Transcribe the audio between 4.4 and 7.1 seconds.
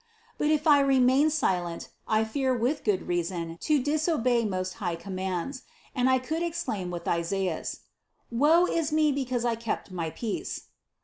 most high commands, and I could exclaim with